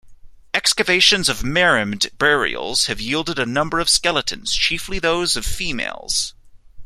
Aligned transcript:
Excavations 0.55 1.29
of 1.29 1.43
Merimde 1.43 2.09
burials 2.17 2.87
have 2.87 2.99
yielded 2.99 3.37
a 3.37 3.45
number 3.45 3.79
of 3.79 3.87
skeletons, 3.87 4.55
chiefly 4.55 4.97
those 4.97 5.35
of 5.35 5.45
females. 5.45 6.33